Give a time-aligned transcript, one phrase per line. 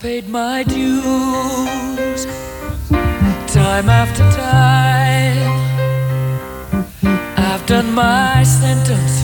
[0.00, 2.24] Paid my dues
[3.52, 5.50] time after time.
[7.36, 9.22] I've done my sentence,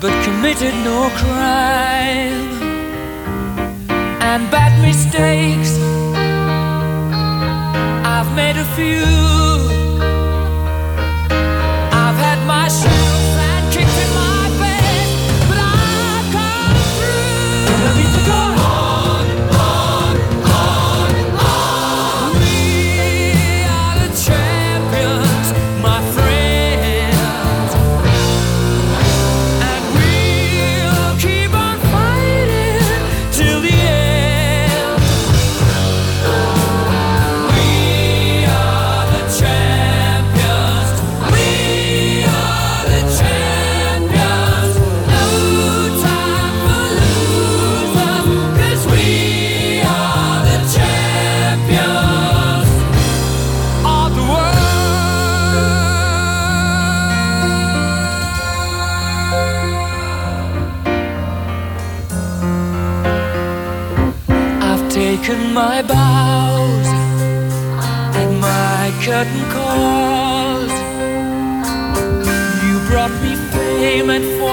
[0.00, 2.50] but committed no crime.
[4.20, 5.78] And bad mistakes,
[8.04, 9.81] I've made a few.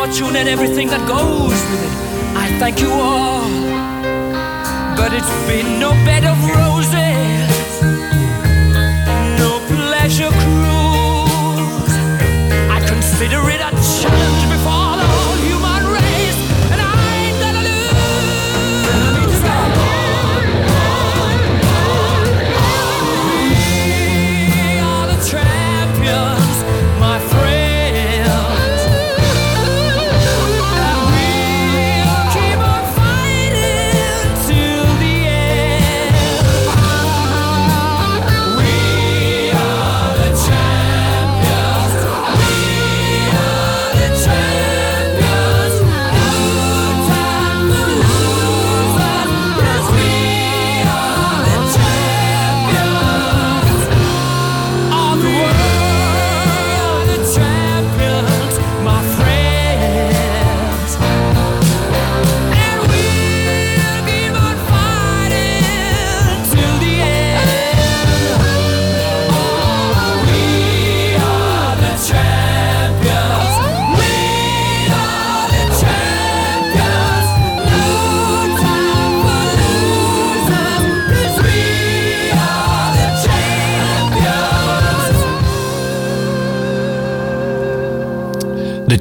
[0.09, 1.93] Fortune and everything that goes with it.
[2.35, 3.45] I thank you all,
[4.97, 7.81] but it's been no bed of roses,
[9.37, 11.95] no pleasure cruise.
[12.75, 13.71] I consider it a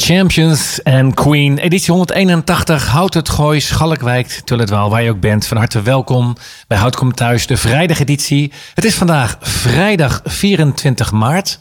[0.09, 5.47] Champions en Queen, editie 181, Hout het Gooi, Schalkwijk, Tulletwaal, waar je ook bent.
[5.47, 6.37] Van harte welkom
[6.67, 8.53] bij Hout Komt Thuis, de vrijdageditie.
[8.75, 11.61] Het is vandaag vrijdag 24 maart.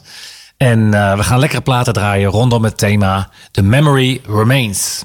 [0.56, 5.04] En eh, we gaan lekkere platen draaien rondom het thema The Memory Remains.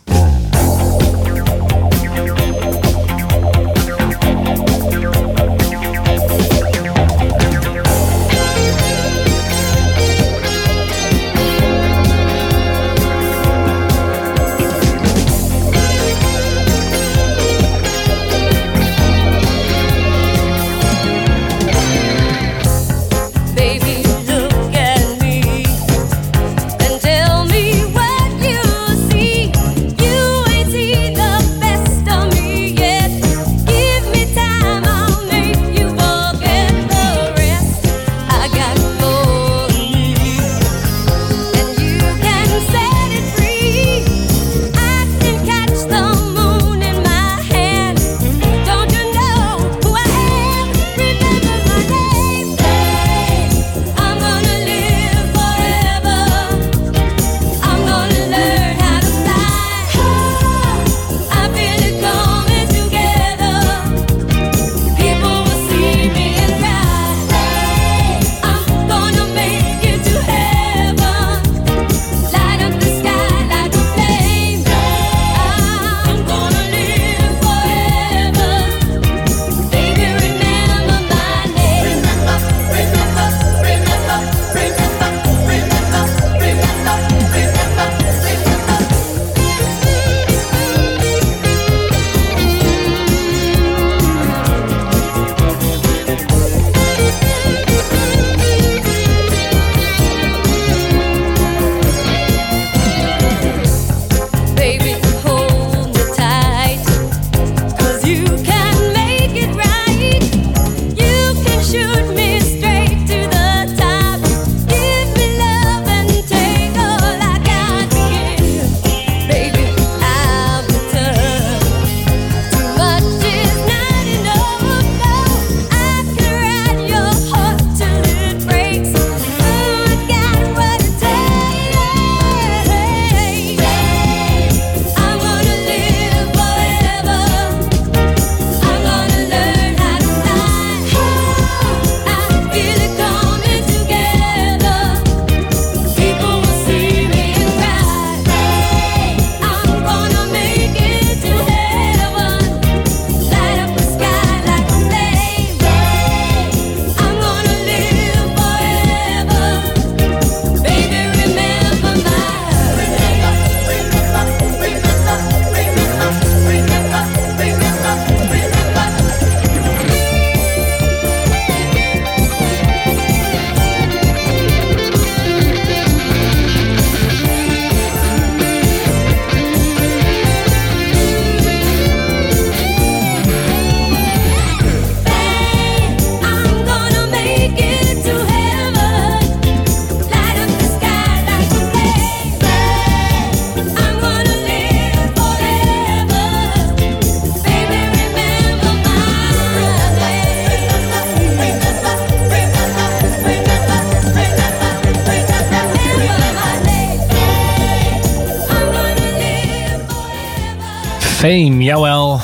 [211.73, 212.21] Jawel.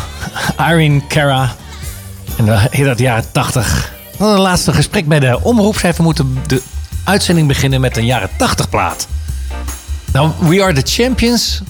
[0.58, 1.56] Irene Cara.
[2.38, 3.94] En dan in dat jaren 80.
[4.18, 5.98] Dan een laatste gesprek bij de omroepschef.
[5.98, 6.62] We moeten de
[7.04, 9.08] uitzending beginnen met een jaren 80 plaat.
[10.14, 11.62] Nou, We Are The Champions.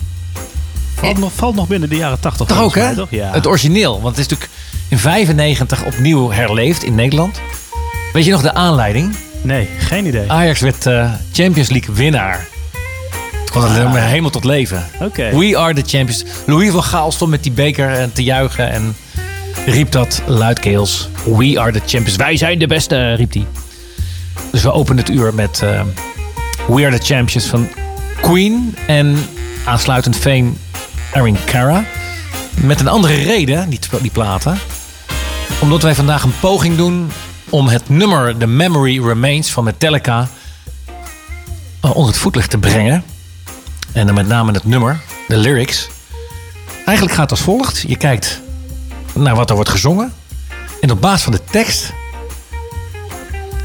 [0.95, 2.47] Valt nog, valt nog binnen de jaren 80.
[2.47, 2.91] Toch ook, hè?
[3.09, 3.31] Ja.
[3.31, 4.01] Het origineel.
[4.01, 4.59] Want het is natuurlijk
[4.89, 7.39] in 95 opnieuw herleefd in Nederland.
[8.13, 9.15] Weet je nog de aanleiding?
[9.41, 10.31] Nee, geen idee.
[10.31, 12.47] Ajax werd eh, Champions League winnaar.
[13.49, 14.85] Het kwam het nummer helemaal tot leven.
[15.15, 16.23] We are the champions.
[16.45, 18.95] Louis van Gaal stond met die beker eh, te juichen en
[19.65, 21.09] riep dat luidkeels.
[21.25, 22.15] We are the champions.
[22.15, 23.45] Wij zijn de beste, riep hij.
[24.51, 25.81] Dus we openen het uur met eh,
[26.67, 27.67] We are the champions van
[28.21, 28.75] Queen.
[28.87, 29.17] En
[29.65, 30.51] aansluitend Fame
[31.13, 31.83] Erin Cara.
[32.55, 34.57] Met een andere reden, die, die platen.
[35.61, 37.11] Omdat wij vandaag een poging doen
[37.49, 40.29] om het nummer The Memory Remains van Metallica
[41.81, 43.03] eh, onder het voetlicht te brengen.
[43.99, 45.89] En dan met name het nummer, de lyrics.
[46.85, 47.83] Eigenlijk gaat het als volgt.
[47.87, 48.41] Je kijkt
[49.13, 50.13] naar wat er wordt gezongen.
[50.81, 51.93] En op basis van de tekst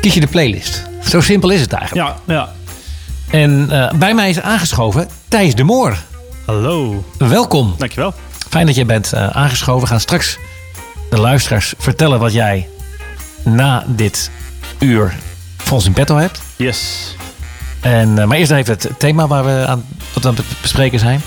[0.00, 0.82] kies je de playlist.
[1.08, 2.08] Zo simpel is het eigenlijk.
[2.08, 2.52] Ja, ja.
[3.31, 5.96] En eh, bij mij is aangeschoven Thijs de Moor.
[6.46, 7.04] Hallo.
[7.19, 7.75] Welkom.
[7.78, 8.14] Dankjewel.
[8.48, 9.82] Fijn dat je bent eh, aangeschoven.
[9.82, 10.38] We gaan straks
[11.10, 12.69] de luisteraars vertellen wat jij
[13.42, 14.31] na dit
[14.78, 15.14] uur
[15.56, 16.40] voor ons in petto hebt.
[16.56, 17.14] Yes.
[17.84, 21.22] En, eh, maar eerst even het thema waar we aan, wat aan het bespreken zijn.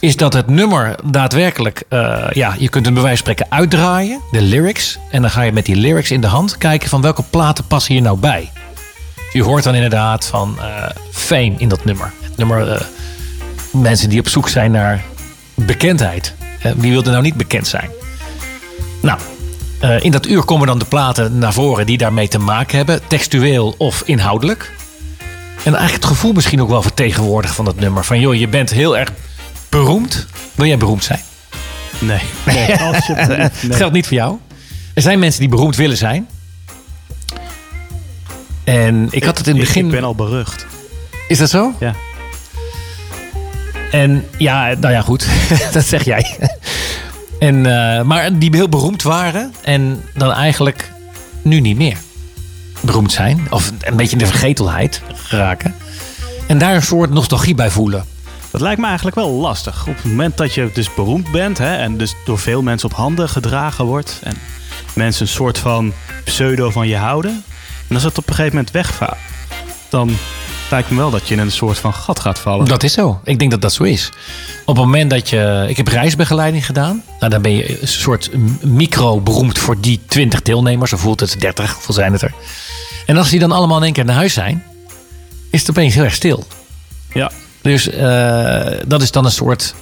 [0.00, 4.98] Is dat het nummer daadwerkelijk, eh, ja, je kunt wijze van spreken uitdraaien, de lyrics.
[5.10, 7.94] En dan ga je met die lyrics in de hand kijken van welke platen passen
[7.94, 8.50] hier nou bij.
[9.32, 12.12] Je hoort dan inderdaad van eh, fame in dat nummer.
[12.20, 12.86] Het nummer,
[13.72, 15.04] mensen die op zoek zijn naar
[15.54, 16.34] bekendheid.
[16.76, 17.90] Wie wil er nou niet bekend zijn?
[19.02, 19.18] Nou,
[20.00, 23.74] in dat uur komen dan de platen naar voren die daarmee te maken hebben, textueel
[23.78, 24.72] of inhoudelijk.
[25.64, 28.04] En eigenlijk het gevoel misschien ook wel vertegenwoordigen van dat nummer.
[28.04, 29.12] Van joh, je bent heel erg
[29.68, 30.26] beroemd.
[30.54, 31.20] Wil jij beroemd zijn?
[31.98, 32.20] Nee.
[32.46, 33.62] Nee, alsjeblieft.
[33.68, 33.76] Nee.
[33.76, 34.38] geldt niet voor jou.
[34.94, 36.28] Er zijn mensen die beroemd willen zijn.
[38.64, 39.84] En ik had het in het begin...
[39.84, 40.66] Ik ben al berucht.
[41.28, 41.74] Is dat zo?
[41.80, 41.94] Ja.
[43.90, 45.26] En ja, nou ja, goed.
[45.72, 46.36] dat zeg jij.
[47.38, 50.92] en, eh, maar die heel beroemd waren en dan eigenlijk
[51.42, 51.96] nu niet meer
[52.80, 53.46] beroemd zijn.
[53.50, 55.74] Of een beetje in de vergetelheid geraken.
[56.46, 58.04] En daar een soort nostalgie bij voelen.
[58.50, 59.86] Dat lijkt me eigenlijk wel lastig.
[59.86, 62.96] Op het moment dat je dus beroemd bent hè, en dus door veel mensen op
[62.96, 64.20] handen gedragen wordt.
[64.22, 64.36] En
[64.94, 65.92] mensen een soort van
[66.24, 67.44] pseudo van je houden.
[67.88, 69.18] En als het op een gegeven moment wegvaart,
[69.88, 70.10] dan
[70.70, 72.66] lijkt me wel dat je in een soort van gat gaat vallen.
[72.66, 73.20] Dat is zo.
[73.24, 74.10] Ik denk dat dat zo is.
[74.64, 75.64] Op het moment dat je...
[75.68, 77.02] Ik heb reisbegeleiding gedaan.
[77.18, 78.30] Nou, dan ben je een soort
[78.62, 80.92] micro beroemd voor die 20 deelnemers.
[80.92, 82.32] Of voelt het 30, hoeveel zijn het er?
[83.06, 84.64] En als die dan allemaal in één keer naar huis zijn...
[85.50, 86.46] is het opeens heel erg stil.
[87.12, 87.30] Ja.
[87.60, 89.74] Dus eh, dat is dan een soort...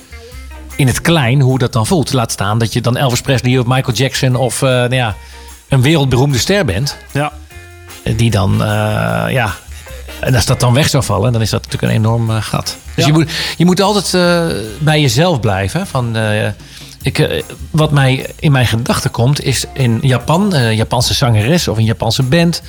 [0.77, 2.13] In het klein hoe dat dan voelt.
[2.13, 4.37] Laat staan dat je dan Elvis Presley of Michael Jackson...
[4.37, 5.17] of eh, nou ja,
[5.69, 6.97] een wereldberoemde ster bent.
[7.13, 7.33] Ja.
[8.17, 9.55] Die dan, eh, ja...
[10.21, 12.77] En als dat dan weg zou vallen, dan is dat natuurlijk een enorm eh, gat.
[12.95, 13.07] Dus Ja.
[13.07, 15.87] je, moet, je moet altijd eh, bij jezelf blijven.
[15.87, 16.47] Van, eh,
[17.03, 21.85] ik, wat mij in mijn gedachten komt, is in Japan, een Japanse zangeres of een
[21.85, 22.63] Japanse band.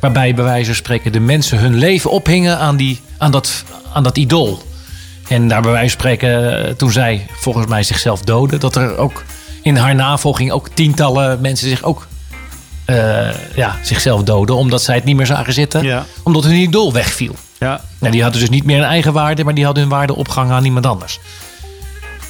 [0.00, 4.02] Waarbij bij wijze van spreken de mensen hun leven ophingen aan, die, aan, dat, aan
[4.02, 4.62] dat idool.
[5.28, 9.24] En daar bij wijze van spreken, toen zij volgens mij zichzelf doodde, dat er ook
[9.62, 12.06] in haar navolging ook tientallen mensen zich ook
[12.84, 14.56] eh, ja, zichzelf doden.
[14.56, 15.82] Omdat zij het niet meer zagen zitten.
[15.82, 16.06] Ja.
[16.22, 17.34] Omdat hun idool wegviel.
[17.58, 17.80] Ja.
[17.98, 20.54] Nou, die hadden dus niet meer een eigen waarde, maar die hadden hun waarde opgehangen
[20.54, 21.20] aan iemand anders.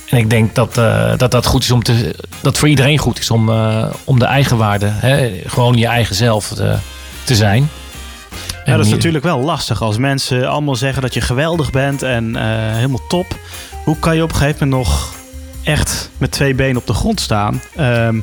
[0.09, 2.15] En ik denk dat, eh, dat dat goed is om te.
[2.41, 6.15] Dat voor iedereen goed is om, eh, om de eigen waarde, hè, gewoon je eigen
[6.15, 6.77] zelf te,
[7.25, 7.71] te zijn.
[8.65, 12.37] Ja, dat is natuurlijk wel lastig als mensen allemaal zeggen dat je geweldig bent en
[12.75, 13.27] helemaal top.
[13.85, 15.15] Hoe kan je op een gegeven moment nog
[15.65, 18.21] echt met twee benen op de grond staan ehm,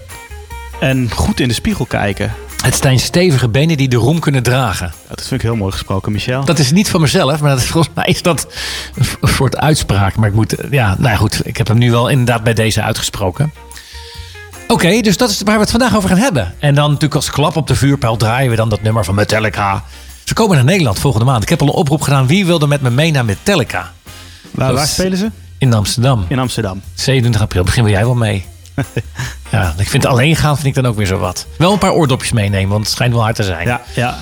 [0.80, 2.34] en goed in de spiegel kijken?
[2.64, 4.94] Het zijn stevige benen die de roem kunnen dragen.
[5.08, 6.46] Dat vind ik heel mooi gesproken, Michel.
[6.46, 8.48] Dat is niet van mezelf, maar dat is, volgens mij is dat
[9.22, 10.16] een soort uitspraak.
[10.16, 13.54] Maar ik moet, ja, nou goed, ik heb hem nu wel inderdaad bij deze uitgesproken.
[14.68, 16.54] Oké, dus dat is waar we het vandaag over gaan hebben.
[16.60, 19.84] En dan natuurlijk als klap op de vuurpijl draaien we dan dat nummer van Metallica.
[20.24, 21.44] Ze komen naar Nederland volgende maand.
[21.44, 22.28] Ik heb al een oproep gedaan.
[22.28, 23.92] Wie wilde met me mee naar Metallica?
[24.52, 25.32] waar, waar spelen ze?
[25.58, 26.26] In Amsterdam.
[26.28, 26.82] In Amsterdam.
[26.94, 27.64] 27 april.
[27.64, 28.46] Misschien wil jij wel mee.
[29.52, 31.48] Ja, ik vind alleen gaan vind ik dan ook weer zo wat.
[31.58, 33.68] Wel een paar oordopjes meenemen, want het schijnt wel hard te zijn.
[33.68, 34.18] Ja, ja.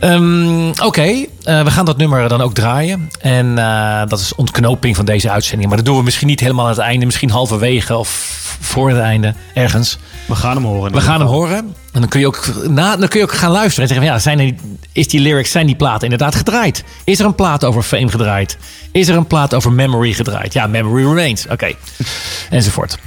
[0.00, 3.10] Ehm, Oké, eh, we gaan dat nummer dan ook draaien.
[3.20, 5.68] En eh, dat is ontknoping van deze uitzending.
[5.68, 7.06] Maar dat doen we misschien niet helemaal aan het einde.
[7.06, 8.08] Misschien halverwege of
[8.60, 9.34] voor het einde.
[9.54, 9.98] Ergens.
[10.26, 10.92] We gaan hem horen.
[10.92, 11.56] We gaan hem horen.
[11.92, 13.88] En dan kun je ook, na, dan kun je ook gaan luisteren.
[13.88, 14.54] En zeggen van, ja, zijn er,
[14.92, 16.84] is die lyrics, zijn die platen inderdaad gedraaid?
[17.04, 18.58] Is er een plaat over Fame gedraaid?
[18.92, 20.52] Is er een plaat over Memory gedraaid?
[20.52, 21.46] Ja, Memory Remains.
[21.48, 21.72] Oké.
[22.50, 22.98] Enzovoort.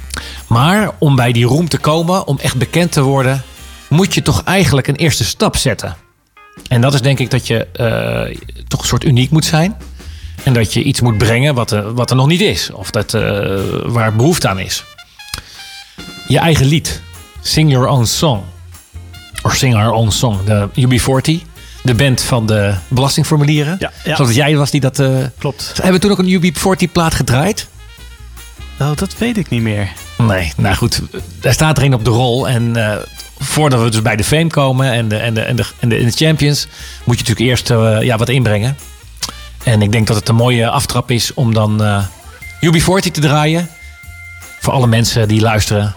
[0.46, 3.42] Maar om bij die roem te komen, om echt bekend te worden...
[3.88, 6.03] moet je toch eigenlijk een eerste stap zetten.
[6.68, 8.36] En dat is denk ik dat je eh,
[8.68, 9.76] toch een soort uniek moet zijn.
[10.42, 12.70] En dat je iets moet brengen wat er, wat er nog niet is.
[12.72, 13.22] Of dat, eh,
[13.84, 14.84] waar behoefte aan is.
[16.28, 17.00] Je eigen lied.
[17.40, 18.42] Sing your own song.
[19.42, 20.38] Of sing our own song.
[20.44, 21.42] De UB40.
[21.82, 23.76] De band van de belastingformulieren.
[23.78, 24.16] Ja, ja.
[24.16, 24.98] Zoals jij was die dat...
[24.98, 25.08] eh,
[25.38, 25.70] Klopt.
[25.74, 26.54] Hebben we toen ook een
[26.88, 27.68] UB40 plaat gedraaid?
[28.80, 29.92] Oh, dat weet ik niet meer.
[30.18, 31.00] Nee, nou goed.
[31.40, 32.48] Daar staat er een op de rol.
[32.48, 32.96] En eh,
[33.38, 35.96] voordat we dus bij de Fame komen en de, en de, en de, en de,
[35.96, 36.66] en de Champions...
[37.04, 38.76] moet je natuurlijk eerst eh, ja, wat inbrengen.
[39.64, 42.04] En ik denk dat het een mooie aftrap is om dan eh
[42.54, 43.68] UB40 te draaien.
[44.60, 45.94] Voor alle mensen die luisteren.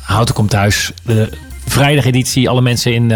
[0.00, 0.92] Houten komt thuis.
[1.02, 1.28] De
[1.66, 2.48] vrijdageditie.
[2.48, 3.10] Alle mensen in,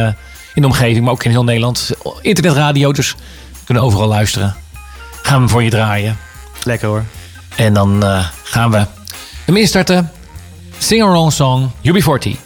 [0.54, 1.90] in de omgeving, maar ook in heel Nederland.
[2.20, 3.14] Internetradio, dus
[3.64, 4.54] kunnen overal luisteren.
[5.22, 6.16] Gaan we hem voor je draaien.
[6.62, 7.04] Lekker hoor.
[7.56, 8.86] En dan eh, gaan we
[9.44, 10.10] hem instarten.
[10.78, 12.43] Sing our own song, UB40.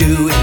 [0.00, 0.39] Do in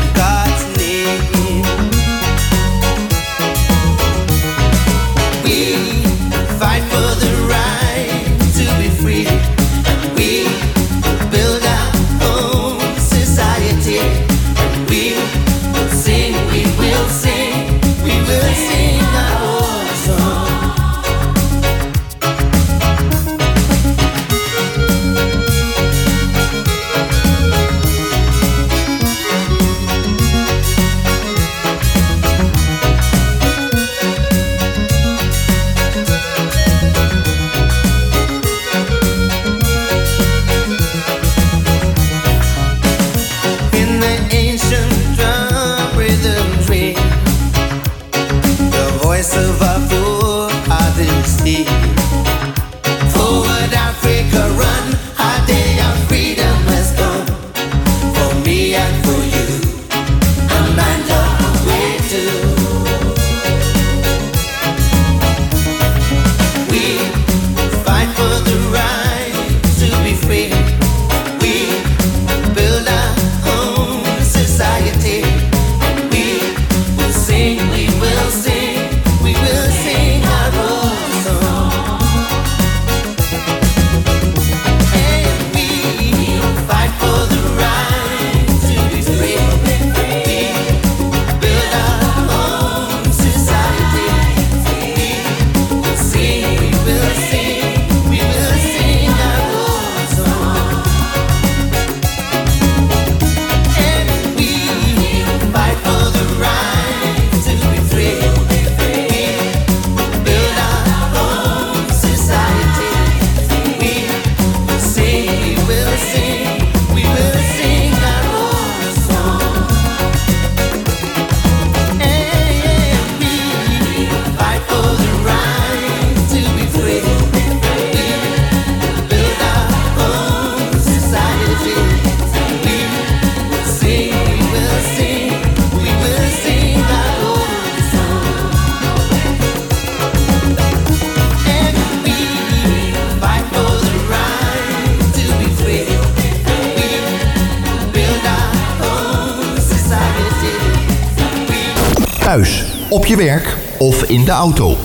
[153.08, 154.78] je werk of in de auto.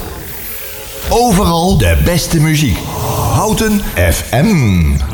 [1.08, 2.78] Overal de beste muziek.
[3.32, 5.11] Houten FM.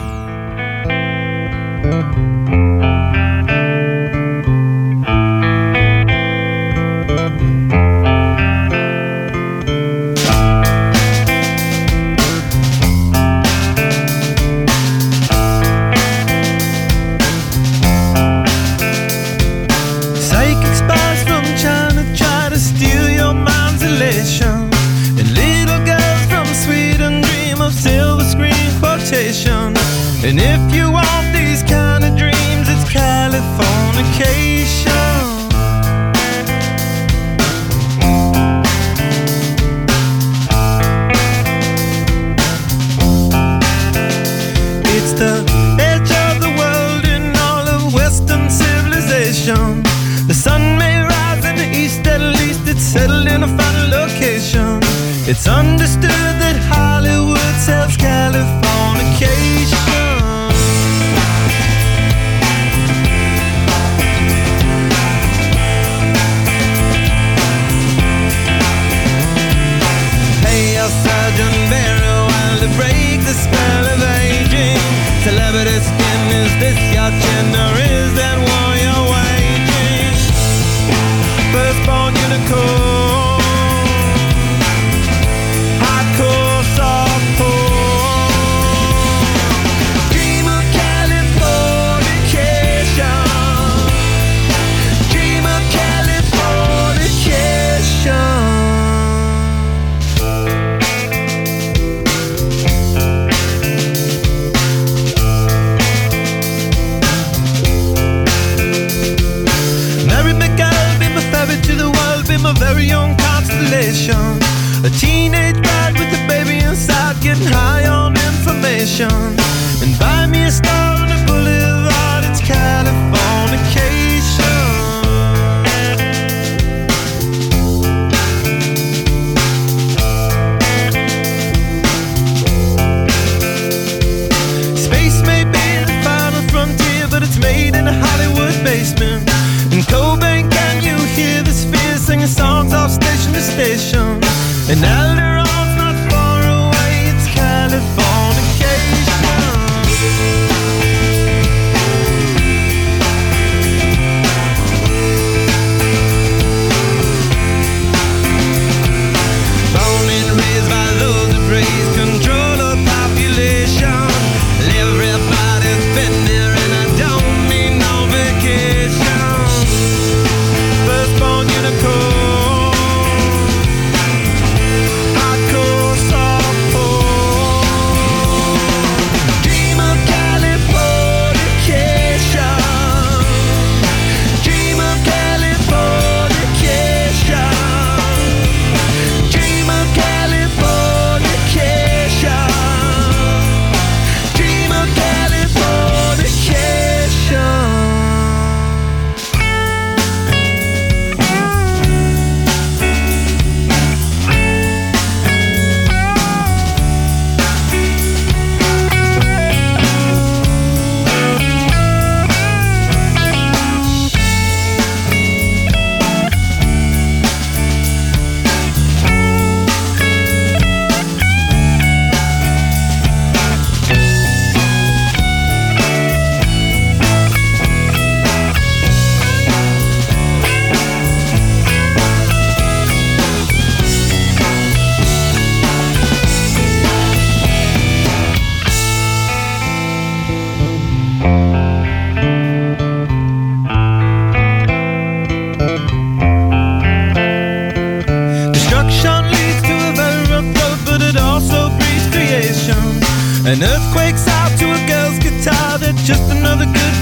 [55.30, 56.37] It's understood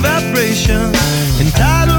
[0.02, 0.92] vibration,
[1.40, 1.95] Entitled.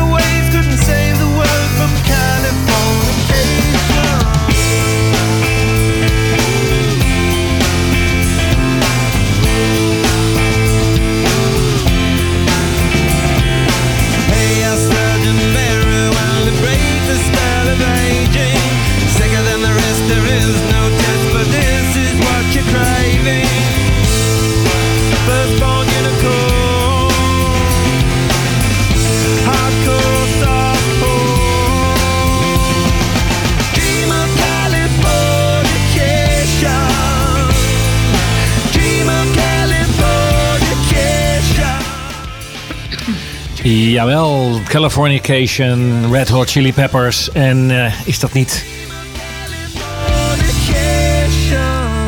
[43.97, 47.31] Jawel, Californication, Red Hot Chili Peppers.
[47.31, 48.65] En eh, is dat niet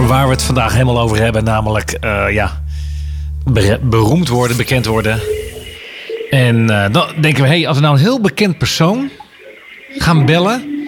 [0.08, 1.44] waar we het vandaag helemaal over hebben?
[1.44, 2.62] Namelijk, eh, ja,
[3.46, 5.20] be- beroemd worden, bekend worden.
[6.30, 9.10] En eh, dan denken we, hey, als we nou een heel bekend persoon
[9.98, 10.88] gaan bellen,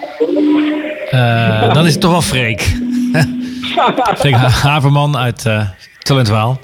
[1.72, 2.60] dan is het toch wel Freek.
[4.18, 5.46] Freek Haverman uit
[6.02, 6.60] uh, Tullentwaal.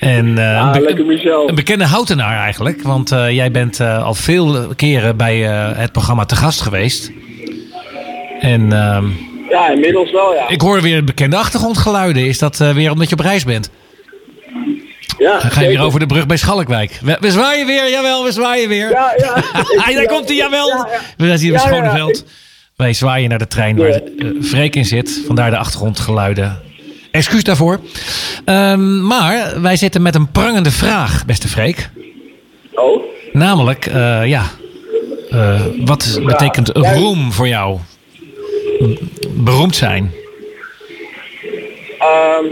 [0.00, 1.48] En eh, een, be- lekker Michel.
[1.48, 2.82] een bekende houtenaar eigenlijk.
[2.82, 5.38] Want eh, jij bent eh, al veel keren bij
[5.76, 7.10] het programma te gast geweest.
[8.40, 9.06] En ehm,
[9.50, 10.48] Ja, inmiddels wel, ja.
[10.48, 12.26] ik hoor weer bekende achtergrondgeluiden.
[12.26, 13.70] Is dat weer omdat je op reis bent?
[15.18, 16.98] ja Dan ga je weer over de brug bij Schalkwijk.
[17.02, 18.90] We, we zwaaien weer, jawel, we zwaaien weer.
[18.90, 19.94] Ja, ja.
[19.94, 20.68] Daar komt hij, jawel.
[20.68, 20.98] Ja, ja.
[21.16, 22.24] We zijn hier op Schoneveld.
[22.76, 24.00] Wij zwaaien naar de trein waar
[24.42, 25.22] Freek in zit.
[25.26, 26.60] Vandaar de achtergrondgeluiden.
[27.12, 27.80] Excuus daarvoor.
[28.44, 31.90] Ehm, maar wij zitten met een prangende vraag, beste Freek.
[32.72, 34.50] Oh, Namelijk, eh, ja,
[35.30, 37.78] eh, wat betekent roem voor jou?
[39.34, 40.12] Beroemd zijn.
[41.98, 42.44] ehm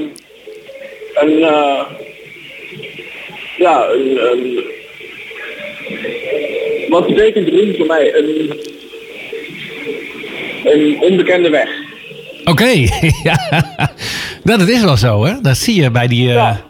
[1.14, 1.80] een, eh,
[3.58, 4.64] ja, een, een,
[6.88, 8.14] wat betekent roem voor mij?
[8.14, 8.60] Een,
[10.64, 11.68] een onbekende weg.
[12.44, 12.70] Oké,
[13.28, 13.38] ja.
[14.42, 15.40] Nou, dat is wel zo, hè?
[15.40, 16.60] Dat zie je bij die, eh, Ja.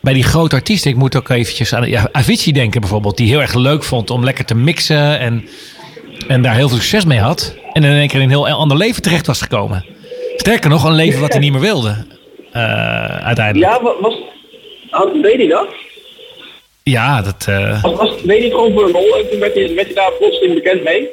[0.00, 0.90] bij die grote artiesten.
[0.90, 3.16] Ik moet ook eventjes aan ja, Avicii denken bijvoorbeeld.
[3.16, 5.48] Die heel erg leuk vond om lekker te mixen en,
[6.28, 7.54] en daar heel veel succes mee had.
[7.72, 9.84] En in één keer in een heel ander leven terecht was gekomen.
[10.36, 12.06] Sterker nog, een leven wat hij niet meer wilde.
[12.52, 12.62] eh,
[13.26, 13.72] uiteindelijk.
[13.72, 14.14] Ja, wa- was,
[14.90, 15.66] had, deed hij dat?
[16.82, 17.44] Ja, dat...
[17.48, 19.94] eh, Was, was, deed hij gewoon voor een rol en toen werd hij, werd hij
[19.94, 21.08] daar plotseling bekend mee?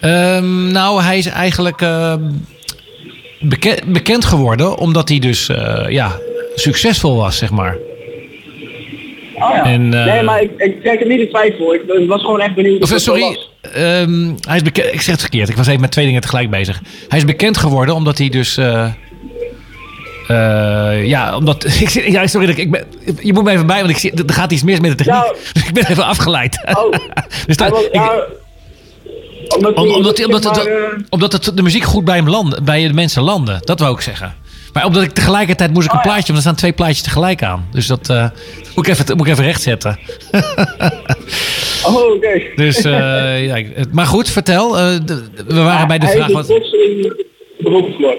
[0.00, 2.22] Ehm, nou, hij is eigenlijk ehm,
[3.40, 6.18] beke- bekend geworden omdat hij dus eh, ja,
[6.54, 7.76] succesvol was, zeg maar.
[9.34, 9.64] Oh ja.
[9.64, 11.74] En, eh, nee, maar ik, ik trek het niet in twijfel.
[11.74, 13.38] Ik, ik was gewoon echt benieuwd Of, sorry,
[13.72, 14.86] ehm, hij is bekend.
[14.92, 15.48] Ik zeg het verkeerd.
[15.48, 16.80] Ik was even met twee dingen tegelijk bezig.
[17.08, 18.56] Hij is bekend geworden omdat hij dus.
[18.56, 18.86] eh,
[21.06, 21.64] ja, omdat.
[21.80, 22.84] Ik, ja, sorry, ik- ik ben,
[23.20, 25.14] je moet me even bij, want ik zie, er gaat iets mis met de techniek.
[25.22, 25.36] Nou.
[25.52, 26.60] Dus ik ben even afgeleid.
[26.74, 26.92] Oh.
[27.46, 28.24] dus dat, was- ik- ja,
[29.56, 32.04] omdat, om- hij- omdat, hij- omdat, zeg het, maar, eh, omdat het, de muziek goed
[32.04, 33.58] bij, hem landde, bij de mensen landde.
[33.60, 34.34] Dat wou ik zeggen.
[34.72, 36.10] Maar omdat ik tegelijkertijd moest ik een Oh, ja.
[36.10, 37.68] plaatje, want er staan twee plaatjes tegelijk aan.
[37.72, 38.28] Dus dat eh,
[38.74, 39.98] moet, ik even, moet ik even rechtzetten.
[41.86, 42.42] Oh, oké.
[42.56, 44.74] Dus, eh, ja, maar goed, vertel.
[44.74, 46.28] we waren bij de vraag.
[46.32, 46.70] Wat, dus
[47.58, 48.18] geworden.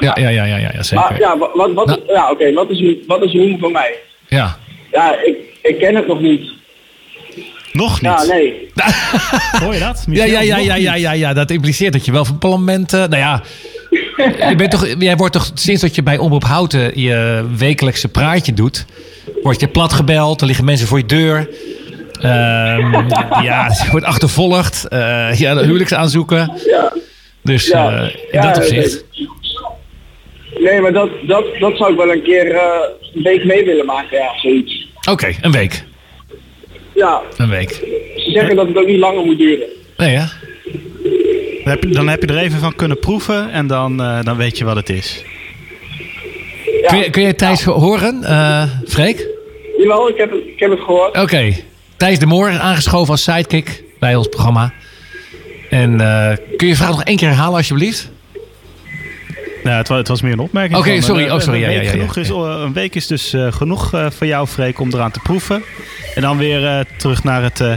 [0.00, 1.04] ja, ja, ja, ja, ja, ja, zeker.
[1.10, 2.00] Maar ja, wat, wat, Nou.
[2.06, 3.94] ja oké, wat is, wat is roem voor mij?
[4.28, 4.58] Ja.
[4.92, 6.50] Ja, ik, ik ken het nog niet.
[7.74, 8.10] Nog niet.
[8.10, 8.70] Ja, nee.
[9.62, 9.96] Hoor je dat?
[10.06, 10.26] Ja, Michiel?
[10.26, 12.92] ja, ja, ja, ja, ja, ja, dat impliceert dat je wel van plan bent.
[12.92, 13.42] eh, nou ja,
[14.48, 18.52] je bent toch, jij wordt toch sinds dat je bij Omroep Houten je wekelijkse praatje
[18.52, 18.84] doet,
[19.42, 21.48] word je plat gebeld, er liggen mensen voor je deur.
[22.20, 22.92] Ehm,
[23.48, 24.88] ja, je wordt achtervolgd.
[24.88, 26.52] eh ja, huwelijksaanzoeken.
[26.66, 26.92] Ja.
[27.42, 27.92] Dus Ja.
[27.96, 29.04] eh, in Ja, dat opzicht.
[30.58, 32.62] Nee, maar dat, dat, dat zou ik wel een keer eh,
[33.14, 34.86] een week mee willen maken, ja, zoiets.
[35.10, 35.84] Oké, een week.
[36.94, 37.70] Ja, Een week.
[38.16, 39.66] ze zeggen dat het ook niet langer moet duren.
[39.96, 40.28] Nee, ja.
[41.64, 44.36] Dan heb, je, dan heb je er even van kunnen proeven en dan, eh, dan
[44.36, 45.24] weet je wat het is.
[46.82, 46.88] Ja.
[46.88, 49.26] Kun, je, kun je Thijs horen, eh Freek?
[49.78, 51.20] Jawel, ik heb het, ik heb het gehoord.
[51.20, 51.52] Oké.
[51.96, 54.72] Thijs de Moor, aangeschoven als sidekick bij ons programma.
[55.70, 58.10] En eh, kun je je vraag nog één keer herhalen alsjeblieft?
[59.64, 60.78] Nou, het, het was meer een opmerking.
[60.78, 61.26] Oké, sorry.
[61.26, 61.54] eh, Oh, sorry.
[61.54, 62.20] Een Ja, week, ja, ja, genoeg ja.
[62.20, 65.20] Is, eh, een week is dus eh, genoeg eh, voor jou, Freek, om eraan te
[65.22, 65.62] proeven.
[66.14, 67.72] En dan weer eh, terug naar het, eh,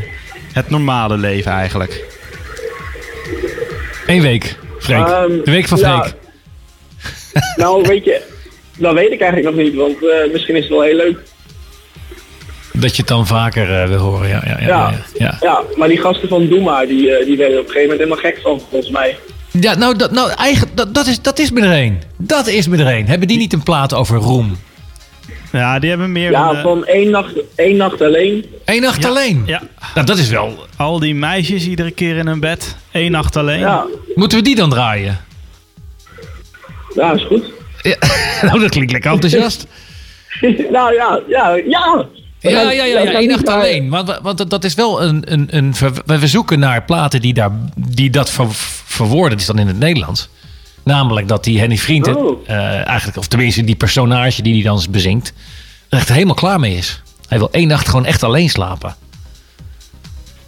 [0.54, 2.06] het normale leven eigenlijk.
[4.08, 5.08] Eén week, Freek.
[5.08, 6.02] Ehm, de week van ja.
[6.04, 6.14] Freek.
[7.56, 8.22] Nou, weet je,
[8.78, 11.20] dat weet ik eigenlijk nog niet, want eh, misschien is het wel heel leuk.
[12.74, 14.30] Dat je het dan vaker eh, wil horen.
[14.30, 14.68] Ja, ja, ja, ja.
[14.68, 14.94] Ja.
[15.18, 15.38] ja.
[15.42, 18.32] Ja, maar die gasten van Doema, die, eh, die werden op een gegeven moment helemaal
[18.32, 19.18] gek van, volgens mij.
[19.60, 22.02] Ja, nou, dat, nou eigenlijk, dat, dat, is, dat is me er een.
[22.18, 23.08] Dat is me er een.
[23.08, 24.58] Hebben die niet een plaat over roem?
[25.52, 26.32] Ja, die hebben meer...
[26.32, 28.46] Ja, een, eh, van één nacht, één nacht alleen.
[28.66, 29.44] Eén nacht Ja, alleen.
[29.46, 29.62] ja.
[29.94, 30.66] Nou, dat is wel...
[30.78, 32.76] al die meisjes iedere keer in hun bed.
[32.92, 33.60] één nacht alleen.
[33.60, 35.20] Ja, Moeten we die dan draaien?
[36.96, 37.44] ja, is goed.
[37.82, 37.96] Ja.
[38.48, 39.66] nou, dat klinkt lekker enthousiast.
[40.72, 42.06] nou ja, ja, ja.
[42.40, 43.90] Ja, ja, ja, één nacht maar- alleen.
[43.90, 47.52] Want, want dat is wel een, een, een ver- we zoeken naar platen die, daar,
[47.76, 48.48] die dat ver,
[48.86, 49.30] verwoorden.
[49.32, 50.30] Dat is dan in het Nederlands.
[50.84, 52.40] Namelijk dat die Henny Vriend, Oh.
[52.50, 55.24] eh, eigenlijk, of tenminste die personage die hij dan bezing,
[55.90, 57.02] er echt helemaal klaar mee is.
[57.28, 58.96] Hij wil één nacht gewoon echt alleen slapen.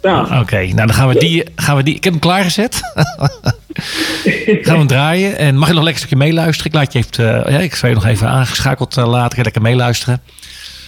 [0.02, 1.94] Ja, Oké, nou dan gaan we, die, gaan we die.
[1.94, 2.80] Ik heb hem klaargezet.
[2.84, 5.36] gaan we hem draaien.
[5.38, 6.72] En mag je nog lekker een stukje meeluisteren?
[6.72, 7.44] Ik laat je even.
[7.46, 9.42] eh, ja, ik zou je nog even aangeschakeld eh, laten.
[9.42, 10.20] Lekker meeluisteren.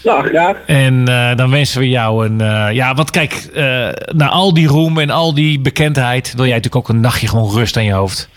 [0.04, 0.56] Nou, graag.
[0.66, 2.40] En eh, dan wensen we jou een...
[2.40, 6.32] eh, ja, want kijk, eh, na al die roem en al die bekendheid...
[6.36, 8.28] wil jij natuurlijk ook een nachtje gewoon rust aan je hoofd.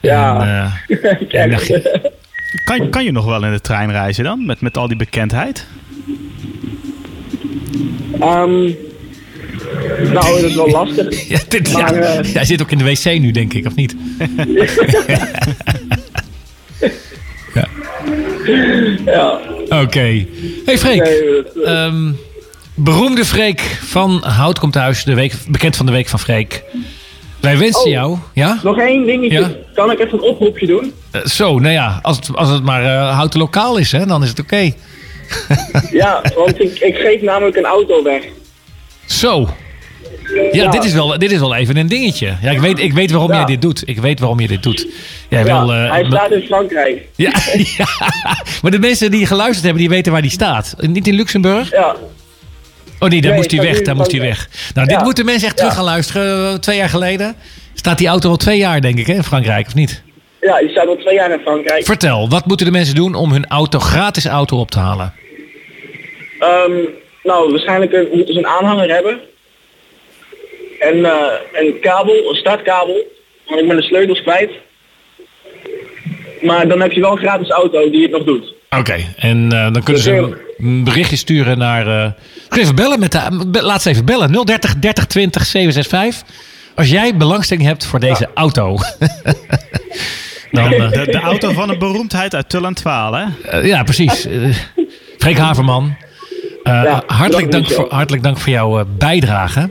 [0.00, 0.70] Ja.
[1.30, 2.10] En, nachtje-
[2.64, 4.46] Kan, kan je nog wel in de trein reizen dan?
[4.46, 5.66] Met, met al die bekendheid?
[8.20, 8.60] Ehm,
[10.12, 11.28] nou, dat is wel lastig.
[11.28, 13.74] Ja, dit, Maar, ja, eh, Jij zit ook in de wc nu, denk ik, of
[13.74, 13.96] niet?
[19.04, 19.38] Ja.
[19.82, 20.26] Oké.
[20.64, 21.02] Hey Freek.
[21.02, 22.10] Nee, dat, eh, Ehm,
[22.74, 25.04] beroemde Freek van Hout komt thuis.
[25.04, 26.62] De week, bekend van de week van Freek.
[27.40, 27.90] Wij wensen Oh.
[27.90, 28.16] jou...
[28.34, 28.58] Ja?
[28.62, 29.38] nog één dingetje.
[29.40, 29.50] Ja.
[29.74, 30.92] Kan ik even een oproepje doen?
[31.10, 31.98] Eh, zo, nou ja.
[32.02, 34.70] Als het, als het maar eh, houten lokaal is, hè, dan is het oké.
[35.90, 38.22] Ja, want ik, ik geef namelijk een auto weg.
[39.06, 39.48] Zo.
[40.52, 40.70] Ja.
[40.70, 42.36] Dit, is wel, dit is wel even een dingetje.
[42.42, 43.82] Ja, ik weet, ik weet waarom jij dit doet.
[43.88, 44.86] Ik weet waarom je dit doet.
[45.28, 47.06] Jij wil, eh, hij be- staat in Frankrijk.
[47.16, 47.30] ja,
[48.62, 50.74] maar de mensen die geluisterd hebben, die weten waar die staat.
[50.80, 51.70] Niet in Luxemburg?
[51.70, 51.96] Ja,
[52.98, 53.82] Oh nee, daar Nee, moest hij weg.
[53.82, 54.48] Daar moest hij weg.
[54.74, 56.48] Nou, dit moeten mensen echt terug gaan luisteren.
[56.52, 57.34] Eh, Twee jaar geleden
[57.74, 60.02] staat die auto al twee jaar, denk ik, hè, in Frankrijk, of niet?
[60.40, 61.84] ja, die staat al twee jaar in Frankrijk.
[61.84, 65.12] Vertel, wat moeten de mensen doen om hun auto, gratis auto op te halen?
[66.38, 66.72] Ehm,
[67.22, 69.20] nou, waarschijnlijk eh, moeten ze een aanhanger hebben.
[70.90, 71.12] En eh,
[71.52, 73.02] een kabel, een startkabel.
[73.46, 74.50] Want ik ben de sleutels kwijt.
[76.42, 78.54] Maar dan heb je wel een gratis auto die het nog doet.
[78.78, 81.86] Oké, en eh, dan kunnen ze een, een berichtje sturen naar...
[82.04, 82.10] eh
[82.48, 83.44] kun je even bellen met de...
[83.46, 84.44] be- Laat ze even bellen.
[84.44, 86.36] 030 30 20 765.
[86.74, 88.76] Als jij belangstelling hebt voor deze auto.
[90.50, 93.56] dan, De, de auto van een beroemdheid uit Tull en Twaal, hè?
[93.60, 94.26] ja, precies.
[95.18, 95.96] Freek Haverman.
[96.62, 99.70] eh, Ja, hartelijk, dank voor hartelijk dank voor jouw eh, bijdrage.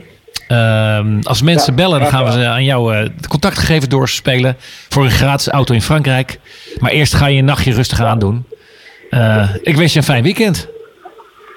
[0.52, 4.56] Ehm, als mensen bellen, dan gaan we ze aan jou eh, contactgegevens doorspelen
[4.88, 6.38] voor een gratis auto in Frankrijk.
[6.78, 8.44] Maar eerst ga je een nachtje rustig aandoen.
[9.10, 10.68] Eh, ik wens je een fijn weekend.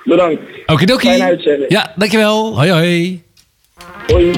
[0.03, 0.41] Bedankt.
[0.65, 1.07] Okidoki.
[1.07, 1.71] Fijne uitzending.
[1.71, 2.55] Ja, dankjewel.
[2.55, 3.23] Hoi hoi.
[4.07, 4.31] Hoi.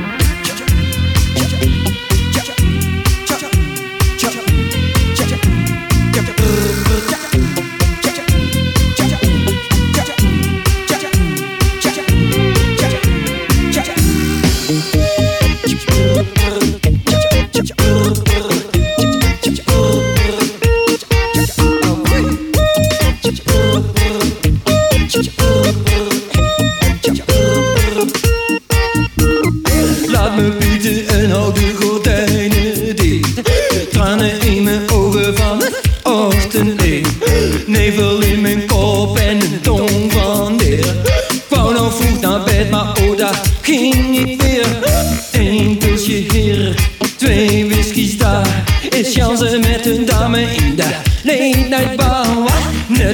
[16.35, 16.76] Laat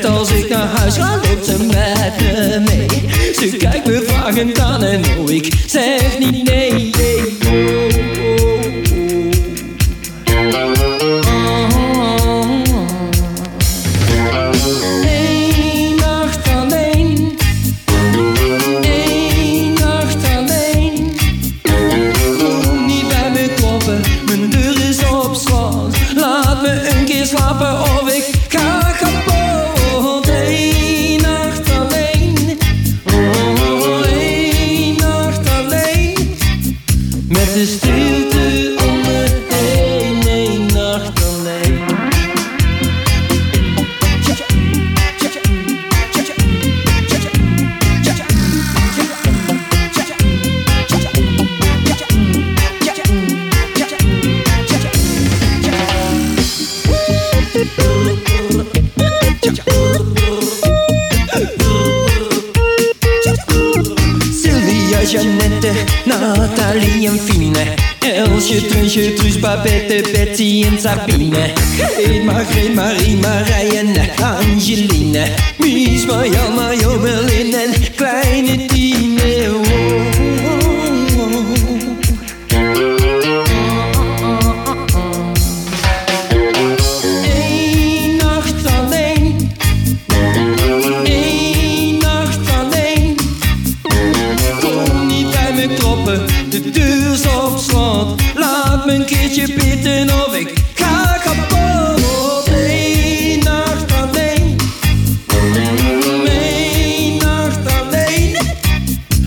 [0.05, 2.87] Als ik naar huis ga, loopt ze met me mee.
[3.49, 6.91] Ze kijkt me vragend aan en oh, ik zeg niet nee.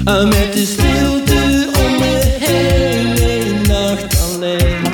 [0.07, 2.03] de om
[2.49, 4.85] een nacht alleen.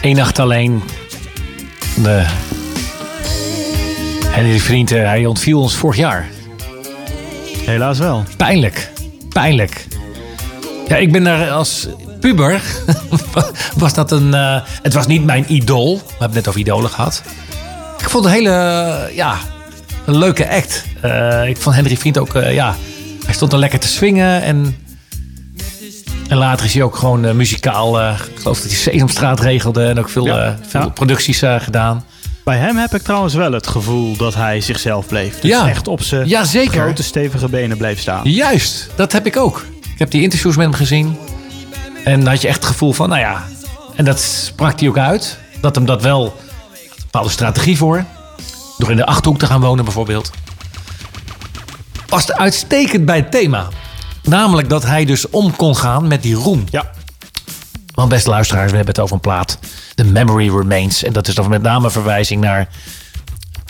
[0.00, 0.82] Eén nacht alleen.
[2.02, 2.26] De
[4.26, 6.28] Henry Vriend, eh, hij ontviel ons vorig jaar.
[7.64, 8.24] Helaas wel.
[8.36, 8.90] Pijnlijk.
[9.28, 9.86] Pijnlijk.
[10.88, 11.88] Ja, ik ben daar als
[12.22, 12.60] puber.
[13.76, 14.34] was dat een.
[14.34, 15.94] eh, het was niet mijn idool.
[15.96, 17.22] We hebben het net over idolen gehad.
[17.98, 19.10] Ik vond het een hele.
[19.14, 19.36] ja,
[20.06, 20.84] een leuke act.
[21.00, 22.34] Eh, ik vond Henry Vriend ook.
[22.34, 22.74] eh, ja,
[23.24, 24.42] hij stond er lekker te swingen.
[24.42, 24.76] En,
[26.28, 28.00] en later is hij ook gewoon eh, muzikaal.
[28.00, 29.84] eh, ik geloof dat hij Sesamstraat regelde.
[29.84, 30.44] En ook veel, Ja.
[30.44, 30.88] eh, veel Ja.
[30.88, 32.04] producties eh, gedaan.
[32.44, 35.40] Bij hem heb ik trouwens wel het gevoel dat hij zichzelf bleef.
[35.40, 35.68] Dus Ja.
[35.68, 36.82] echt op zijn Ja, zeker.
[36.82, 38.20] grote stevige benen bleef staan.
[38.30, 39.66] Juist, dat heb ik ook.
[39.92, 41.16] Ik heb die interviews met hem gezien.
[42.04, 43.44] En dan had je echt het gevoel van, nou ja...
[43.96, 45.38] En dat sprak hij ook uit.
[45.60, 46.24] Dat hem dat wel...
[46.24, 48.04] een bepaalde strategie voor.
[48.78, 50.30] Door in de Achterhoek te gaan wonen bijvoorbeeld.
[52.06, 53.68] Past uitstekend bij het thema.
[54.22, 56.64] Namelijk dat hij dus om kon gaan met die roem.
[56.70, 56.90] Ja.
[57.94, 59.58] Want beste luisteraars, we hebben het over een plaat.
[59.94, 61.02] The Memory Remains.
[61.02, 62.68] En dat is dan met name een verwijzing naar...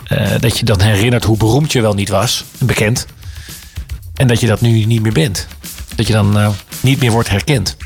[0.07, 2.43] eh, dat je dan herinnert hoe beroemd je wel niet was.
[2.59, 3.05] en Bekend.
[4.15, 5.47] En dat je dat nu niet meer bent.
[5.95, 7.77] Dat je dan eh, niet meer wordt herkend.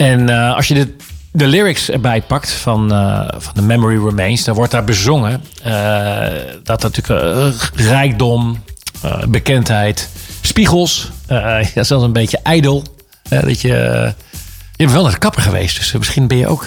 [0.00, 0.94] En eh, als je de,
[1.32, 4.44] de lyrics erbij pakt van, eh, van The Memory Remains...
[4.44, 6.26] dan wordt daar bezongen eh,
[6.62, 8.62] dat natuurlijk rijkdom,
[9.28, 10.08] bekendheid,
[10.40, 11.10] spiegels...
[11.74, 12.84] ja, zelfs een beetje ijdel.
[13.28, 13.68] dat je...
[14.72, 16.64] je bent wel naar de kapper geweest, dus misschien ben je ook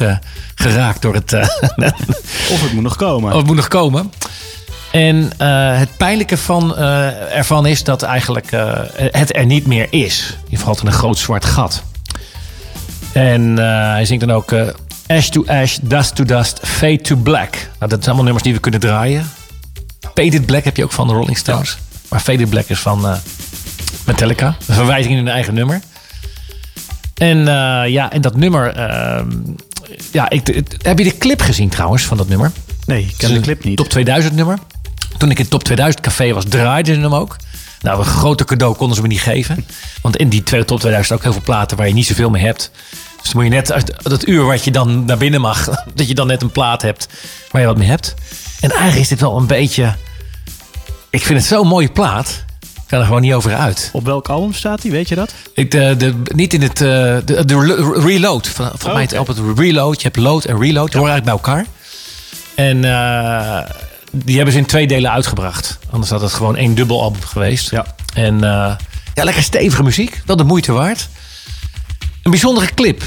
[0.56, 1.34] geraakt door het...
[2.54, 3.32] Of het moet nog komen.
[3.32, 4.12] Oh, het moet nog komen.
[4.92, 5.32] En
[5.78, 8.52] het pijnlijke van, ervan is dat eigenlijk
[8.96, 10.38] het er niet meer is.
[10.48, 11.84] Je valt in een groot zwart gat.
[13.14, 14.68] En eh, hij zingt dan ook eh,
[15.08, 17.52] Ash to ash, dust to dust, fade to black.
[17.52, 19.30] Nou, dat zijn allemaal nummers die we kunnen draaien.
[20.14, 21.78] Faded Black heb je ook van de Rolling Stones.
[22.10, 23.16] Maar Faded Black is van eh,
[24.06, 24.56] Metallica.
[24.68, 25.80] Een verwijzing in hun eigen nummer.
[27.14, 27.38] En
[27.90, 28.74] ja, en dat nummer...
[28.76, 29.28] ehm,
[30.12, 32.52] ja, ik, het- heb je de clip gezien trouwens van dat nummer?
[32.86, 33.78] Nee, ik Het ken de clip niet.
[33.78, 34.58] Top 2000 nummer.
[35.18, 37.36] Toen ik in Top 2000 café was, draaide ze hem ook.
[37.84, 39.66] Nou, een groter cadeau konden ze me niet geven.
[40.02, 42.44] Want in die twee- Top 2000 ook heel veel platen waar je niet zoveel mee
[42.46, 42.72] hebt.
[43.22, 45.66] Dus dan moet je net uit dat uur wat je dan naar binnen mag,
[45.96, 47.08] dat je dan net een plaat hebt
[47.52, 48.14] waar je wat mee hebt.
[48.60, 49.96] En eigenlijk is dit wel een beetje.
[51.10, 52.44] Ik vind het zo'n mooie plaat.
[52.62, 53.90] Ik kan er gewoon niet over uit.
[53.94, 55.34] Op welk album staat hij, weet je dat?
[55.54, 56.82] Ik, de, de, niet in het.
[56.82, 56.88] eh,
[57.26, 58.48] de, de re- reload.
[58.48, 59.96] Van, van Oh, mij het album reload.
[60.02, 60.92] Je hebt load en reload.
[60.92, 61.66] Die horen eigenlijk bij elkaar.
[62.56, 63.70] En eh,
[64.14, 65.80] die hebben ze in twee delen uitgebracht.
[65.90, 67.72] Anders had het gewoon één dubbel album geweest.
[67.72, 67.86] Ja.
[68.14, 68.76] En eh,
[69.14, 70.22] ja, lekker stevige muziek.
[70.26, 71.10] Wel de moeite waard.
[72.24, 73.04] Een bijzondere clip.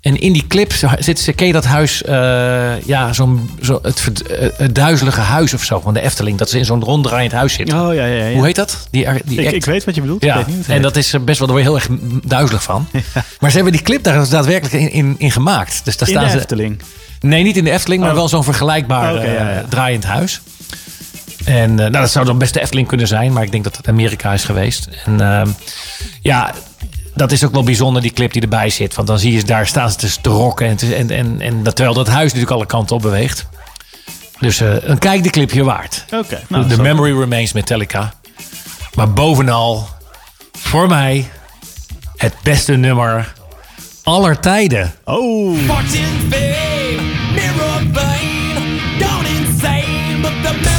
[0.00, 4.22] En in die clip zit ze, ken je dat huis, eh, ja, zo'n, zo, het,
[4.22, 6.38] eh, het duizelige huis of zo van de Efteling.
[6.38, 7.80] Dat ze in zo'n ronddraaiend huis zitten.
[7.80, 8.34] Oh ja, ja, ja.
[8.34, 8.88] Hoe heet dat?
[8.90, 10.22] Die, die ik, weet wat je bedoelt.
[10.22, 12.62] ik Ja, weet niet en dat is best wel, daar word je heel erg duizelig
[12.62, 12.88] van.
[13.40, 15.80] Maar ze hebben die clip daar dus daadwerkelijk in, in, in gemaakt.
[15.84, 16.86] Dus daar in staan de ze.
[17.20, 18.16] Nee, niet in de Efteling, maar Oh.
[18.16, 19.50] wel zo'n vergelijkbaar Oké, ja, ja.
[19.58, 20.40] eh, draaiend huis.
[21.44, 23.76] En eh, nou, dat zou dan best de Efteling kunnen zijn, maar ik denk dat
[23.76, 24.88] het Amerika is geweest.
[25.04, 25.48] En ehm,
[26.22, 26.54] ja,
[27.14, 28.94] dat is ook wel bijzonder, die clip die erbij zit.
[28.94, 30.66] Want dan zie je daar staan ze dus te rocken.
[30.66, 33.46] En, en, en, en dat, terwijl dat huis natuurlijk alle kanten op beweegt.
[34.38, 36.04] Dus eh, een kijk de clipje waard.
[36.14, 36.40] Oké.
[36.48, 38.12] nou, The Memory Remains Metallica.
[38.94, 39.88] Maar bovenal,
[40.52, 41.28] voor mij,
[42.16, 43.32] het beste nummer
[44.02, 44.92] aller tijden.
[45.04, 46.69] Oh, fame,
[50.42, 50.69] the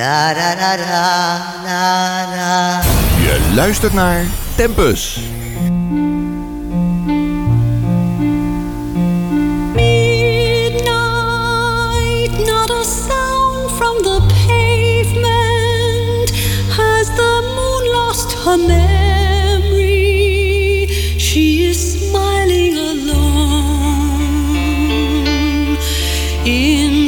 [0.00, 1.80] Na na na na
[2.36, 2.80] na.
[3.22, 4.24] Je luistert naar
[4.56, 5.20] Tempus.
[18.44, 20.06] her memory.
[21.18, 23.36] She is smiling alone
[26.44, 26.99] in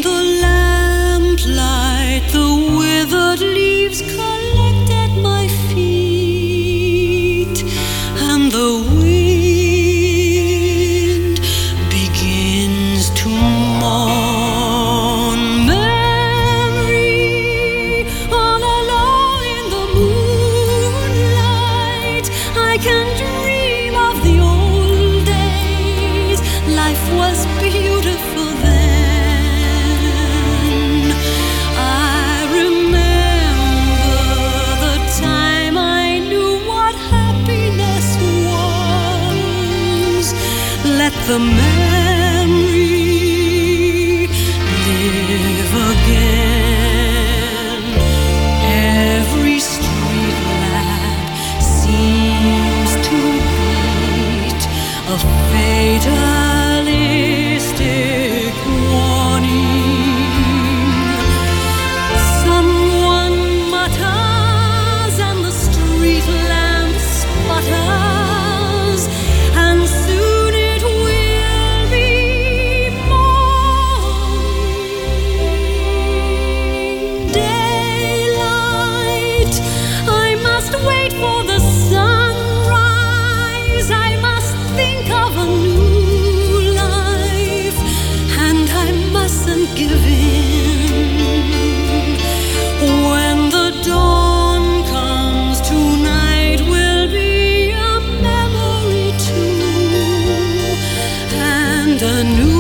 [102.03, 102.52] the new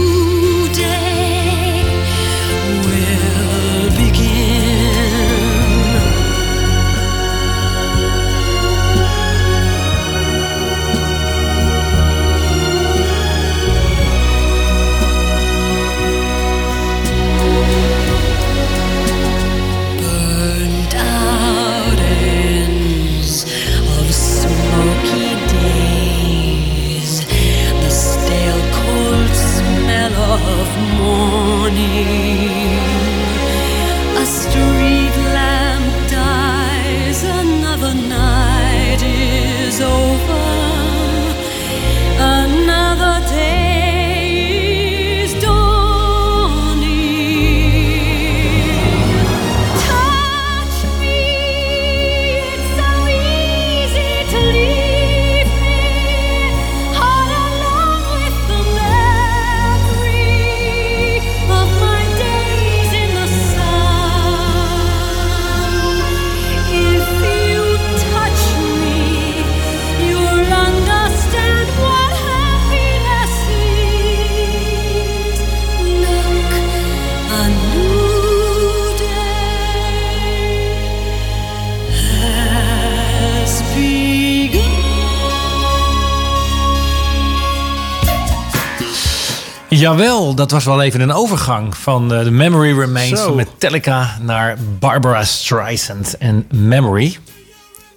[89.96, 93.24] Jawel, dat was wel even een overgang van eh, de Memory Remains Zo.
[93.26, 97.16] van Metallica naar Barbara Streisand en Memory.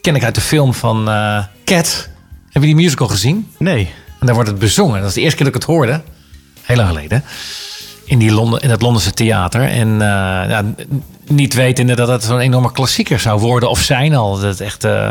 [0.01, 2.09] Ken ik uit de film van eh, Cat.
[2.49, 3.47] Heb je die musical gezien?
[3.57, 3.89] Nee.
[4.19, 4.99] En daar wordt het bezongen.
[4.99, 6.01] Dat is de eerste keer dat ik het hoorde.
[6.61, 7.23] Heel lang geleden.
[8.05, 9.61] In, die Londen, in het Londense theater.
[9.61, 10.07] En eh,
[10.49, 10.63] ja,
[11.27, 14.39] niet wetende dat het zo'n enorme klassieker zou worden of zijn al.
[14.39, 14.83] Dat echt...
[14.83, 15.09] eh,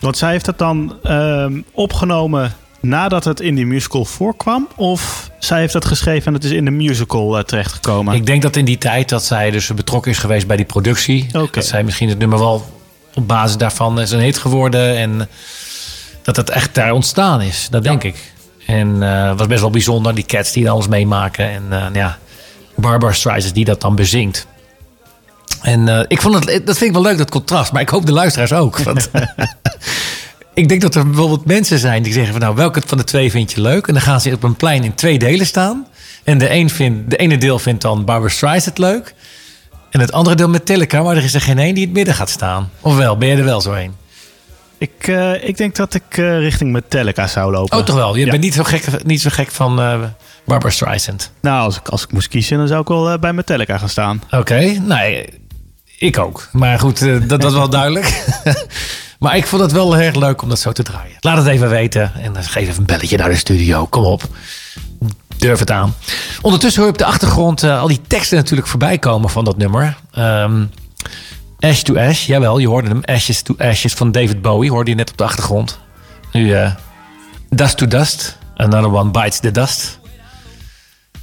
[0.00, 2.52] Want zij heeft het dan ehm, opgenomen
[2.82, 4.68] nadat het in die musical voorkwam?
[4.76, 8.14] Of zij heeft het geschreven en het is in de musical eh, terechtgekomen?
[8.14, 11.26] Ik denk dat in die tijd dat zij dus betrokken is geweest bij die productie.
[11.50, 12.80] Dat zij misschien het nummer wel
[13.14, 14.96] op basis daarvan is een hit geworden.
[14.96, 15.28] En
[16.22, 17.68] dat het echt daar ontstaan is.
[17.70, 18.32] Dat denk ik.
[18.66, 20.14] En eh, was best wel bijzonder.
[20.14, 21.50] Die cats die alles meemaken.
[21.50, 22.18] En eh, ja,
[22.74, 24.46] Barbara Streisand die dat dan bezingt.
[25.62, 27.72] En ik vond het, dat vind ik wel leuk, dat contrast.
[27.72, 28.78] Maar ik hoop de luisteraars ook.
[28.78, 29.10] Want
[30.54, 33.30] ik denk dat er bijvoorbeeld mensen zijn die zeggen van nou, welke van de twee
[33.30, 33.86] vind je leuk?
[33.86, 35.86] En dan gaan ze op een plein in twee delen staan.
[36.24, 39.14] En de, een vindt, de ene deel vindt dan Barbara Streisand leuk.
[39.90, 42.14] En het andere deel Metallica, maar er is er geen één die in het midden
[42.14, 42.70] gaat staan.
[42.80, 43.92] Ofwel, ben je er wel zo heen?
[44.78, 47.78] Ik, eh, ik denk dat ik eh, richting Metallica zou lopen.
[47.78, 48.16] Oh, toch wel?
[48.16, 48.30] Je Ja.
[48.30, 50.00] bent niet zo gek, niet zo gek van eh,
[50.44, 51.32] Barbara Streisand.
[51.40, 54.22] Nou, als ik, als ik moest kiezen, dan zou ik wel bij Metallica gaan staan.
[54.30, 55.28] Oké, nee,
[55.98, 56.48] ik ook.
[56.52, 58.24] Maar goed, dat was wel duidelijk.
[59.22, 61.16] maar ik vond het wel heel erg leuk om dat zo te draaien.
[61.20, 63.86] Laat het even weten en geef even een belletje naar de studio.
[63.86, 64.22] Kom op.
[65.36, 65.94] Durf het aan.
[66.40, 69.56] Ondertussen hoor je op de achtergrond eh, al die teksten natuurlijk voorbij komen van dat
[69.56, 69.96] nummer.
[70.12, 70.64] Ehm,
[71.58, 73.00] Ash to Ash, jawel, je hoorde hem.
[73.04, 75.78] Ashes to Ashes van David Bowie hoorde je net op de achtergrond.
[76.32, 76.74] Nu eh,
[77.48, 79.98] Dust to Dust, Another One Bites the Dust.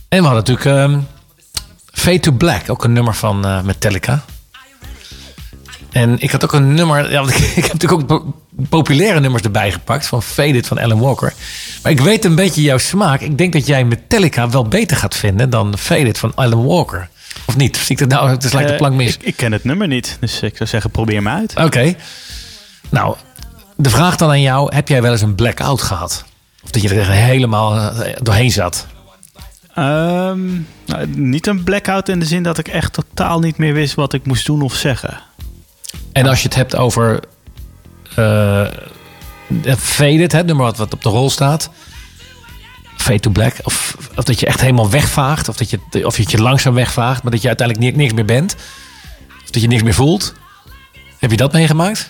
[0.10, 1.00] En we hadden natuurlijk ehm,
[1.92, 4.24] Fade to Black, ook een nummer van eh, Metallica.
[5.92, 8.34] En ik had ook een nummer, ja, want ik, ik heb natuurlijk ook po-
[8.70, 11.34] populaire nummers erbij gepakt van Faded van Alan Walker.
[11.84, 13.22] Maar ik weet een beetje jouw smaak.
[13.22, 17.10] Ik denk dat jij Metallica wel beter gaat vinden dan Faded van Alan Walker.
[17.46, 17.78] Of niet?
[17.78, 18.30] Zie ik dat nou?
[18.30, 19.16] Het is lijkt de Eh, plank mis.
[19.16, 21.54] ik, ik ken het nummer niet, dus ik zou zeggen, probeer me uit.
[21.56, 21.96] Oké.
[22.90, 23.16] Nou,
[23.76, 26.24] de vraag dan aan jou: heb jij wel eens een blackout gehad?
[26.64, 28.88] Of dat je er helemaal eh, doorheen zat?
[29.76, 30.48] Ehm,
[30.86, 34.14] nou, niet een blackout in de zin dat ik echt totaal niet meer wist wat
[34.14, 35.20] ik moest doen of zeggen.
[36.12, 37.20] En als je het hebt over
[38.16, 38.68] eh
[39.78, 41.70] Faded, het nummer wat, wat op de rol staat.
[42.98, 43.56] Fade to Black.
[43.64, 45.50] Of, of dat je echt helemaal wegvaagt.
[45.50, 47.24] Of dat je, of je het je langzaam wegvaagt.
[47.24, 48.56] Maar dat je uiteindelijk ni- niks meer bent.
[49.44, 50.34] Of dat je niks meer voelt.
[51.20, 52.10] Heb je dat meegemaakt?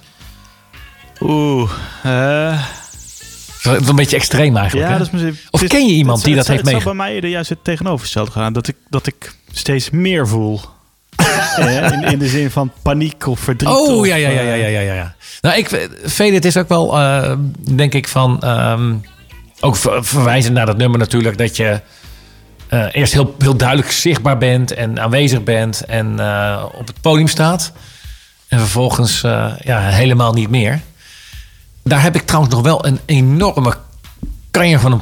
[1.21, 1.71] Oeh,
[2.03, 2.61] eh,
[3.63, 4.87] Dat is een beetje extreem eigenlijk.
[4.89, 4.99] ja, hè?
[4.99, 5.47] dat is.
[5.49, 6.97] Of ken je iemand die dat heeft Het zou meegemaakt?
[6.97, 8.53] bij mij eerder juist het tegenovergestelde gaan.
[8.53, 10.61] Dat ik, dat ik steeds meer voel.
[11.59, 13.69] Eh, in, in de zin van paniek of verdriet.
[13.71, 15.15] Oh, of, ja, ja, ja, eh, ja, ja, ja, ja.
[15.41, 18.41] Nou, ik, Faded is ook wel, eh, denk ik, van...
[18.41, 18.93] ehm,
[19.59, 21.37] ook ver- verwijzend naar dat nummer natuurlijk...
[21.37, 21.81] dat je
[22.67, 25.85] eh, eerst heel, heel duidelijk zichtbaar bent en aanwezig bent...
[25.85, 26.11] en
[26.73, 27.71] op het podium staat.
[28.47, 29.21] En vervolgens
[29.61, 30.81] ja, helemaal niet meer.
[31.83, 33.73] Daar heb ik trouwens nog wel een enorme
[34.51, 35.01] kanjer van een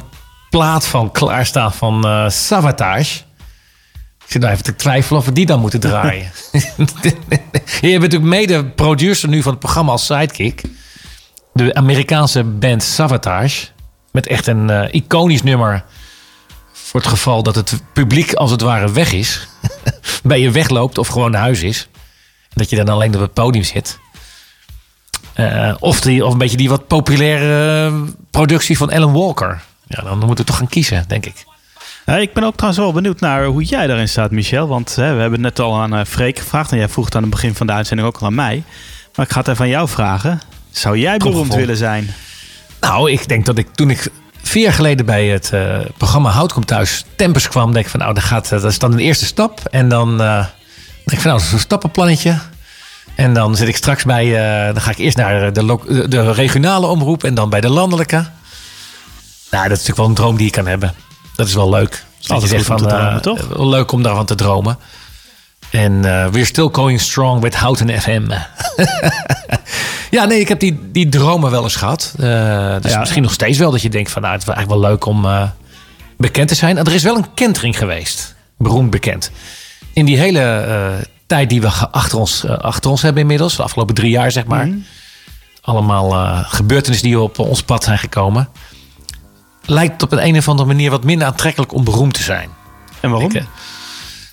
[0.50, 3.26] plaat van klaarstaan van Savatage...
[4.28, 6.30] Ik zit nou even te twijfelen of we die dan moeten draaien.
[6.52, 10.62] je bent natuurlijk mede-producer nu van het programma als sidekick.
[11.52, 13.66] De Amerikaanse band Savatage.
[14.12, 15.84] Met echt een eh, iconisch nummer.
[16.72, 19.48] Voor het geval dat het publiek als het ware weg is.
[20.22, 21.88] bij je wegloopt of gewoon naar huis is.
[22.42, 23.98] En dat je dan alleen op het podium zit.
[25.32, 28.00] Eh, of, die, of een beetje die wat populaire eh,
[28.30, 29.62] productie van Alan Walker.
[29.86, 31.44] Ja, dan moeten we toch gaan kiezen, denk ik.
[32.08, 34.68] Ja, ik ben ook trouwens wel benieuwd naar hoe jij daarin staat, Michel.
[34.68, 36.72] Want hè, we hebben net al aan eh, Freek gevraagd.
[36.72, 38.62] En jij vroeg het aan het begin van de uitzending ook al aan mij.
[39.14, 40.40] Maar ik ga het even aan jou vragen.
[40.70, 42.14] Zou jij beroemd willen zijn?
[42.80, 44.10] Nou, ik denk dat ik toen ik
[44.42, 48.00] vier jaar geleden bij het eh, programma Hout komt thuis Tempers kwam, denk ik van
[48.00, 49.60] nou, dat, gaat, eh, dat is dan de eerste stap.
[49.70, 50.38] En dan eh,
[51.04, 52.38] denk ik van nou, dat is een stappenplannetje.
[53.14, 56.32] En dan zit ik straks bij, eh, dan ga ik eerst naar de, de, de
[56.32, 58.16] regionale omroep en dan bij de landelijke.
[59.50, 60.94] Nou, dat is natuurlijk wel een droom die ik kan hebben.
[61.38, 62.04] Dat is wel leuk.
[62.26, 63.58] Altijd om te dromen, toch?
[63.58, 64.78] leuk om daarvan te dromen.
[65.70, 68.30] En eh we're still going strong with Houten FM.
[70.16, 72.14] ja, nee, ik heb die, die dromen wel eens gehad.
[72.18, 72.98] Eh, dus Ja.
[72.98, 74.22] misschien nog steeds wel dat je denkt van...
[74.22, 75.42] nou, het is eigenlijk wel leuk om eh,
[76.16, 76.78] bekend te zijn.
[76.78, 78.34] Er is wel een kentering geweest.
[78.56, 79.30] Beroemd bekend.
[79.92, 83.56] In die hele tijd die we achter ons, achter ons hebben inmiddels.
[83.56, 84.68] De afgelopen drie jaar, zeg maar.
[85.60, 88.48] Allemaal eh, gebeurtenissen die op ons pad zijn gekomen
[89.68, 92.50] lijkt het op een, een of andere manier wat minder aantrekkelijk om beroemd te zijn.
[93.00, 93.30] En waarom?
[93.30, 93.42] Eh,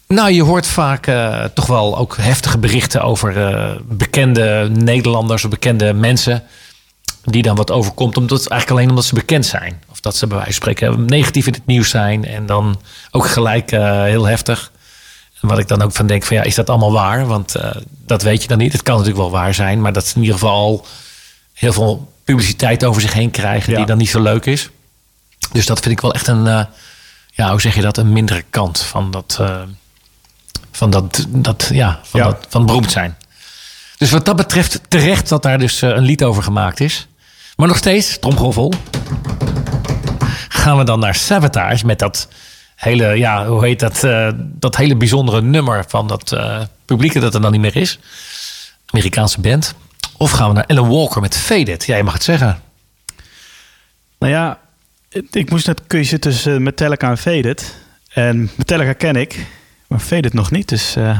[0.08, 5.50] nou, je hoort vaak eh, toch wel ook heftige berichten over eh, bekende Nederlanders of
[5.50, 6.44] bekende mensen.
[7.24, 9.82] Die dan wat overkomt, omdat, eigenlijk alleen omdat ze bekend zijn.
[9.92, 12.26] Of dat ze bij wijze van spreken negatief in het nieuws zijn.
[12.26, 12.80] En dan
[13.12, 14.72] ook gelijk heel heftig.
[15.42, 17.28] En wat ik dan ook van denk: van ja, is dat allemaal waar?
[17.28, 17.56] Want
[18.06, 18.72] dat weet je dan niet.
[18.72, 20.86] Het kan natuurlijk wel waar zijn, maar dat ze in ieder geval
[21.54, 24.70] heel veel publiciteit over zich heen krijgen, die dan niet zo leuk is.
[25.52, 26.64] Dus dat vind ik wel echt een, eh,
[27.32, 29.62] ja, hoe zeg je dat, een mindere kant van dat, eh,
[30.72, 32.20] van dat, dat, ja, van.
[32.20, 33.18] Dat, van beroemd zijn.
[33.98, 37.08] Dus wat dat betreft terecht dat daar dus eh, een lied over gemaakt is.
[37.56, 38.74] Maar nog steeds, tromgeroffel,
[40.50, 42.28] gaan we dan naar Sabotage met dat
[42.76, 44.00] hele, ja, hoe heet dat,
[44.38, 46.38] dat hele bijzondere nummer van dat
[46.86, 48.00] publieke dat er dan niet meer is.
[48.86, 49.74] Amerikaanse band.
[50.18, 51.86] Of gaan we naar Ellen Walker met Faded?
[51.86, 52.62] Ja, je mag het zeggen.
[54.20, 54.60] Nou ja,
[55.32, 57.76] ik moest net kiezen tussen eh, Metallica en Faded.
[58.14, 59.46] En Metallica ken ik,
[59.88, 60.70] maar Faded nog niet.
[60.70, 61.20] Dus eh,